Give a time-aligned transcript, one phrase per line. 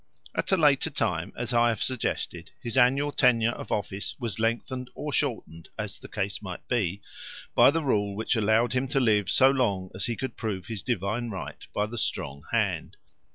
[0.33, 4.89] At a later time, as I have suggested, his annual tenure of office was lengthened
[4.95, 7.03] or shortened, as the case might be,
[7.53, 10.81] by the rule which allowed him to live so long as he could prove his
[10.81, 12.97] divine right by the strong hand.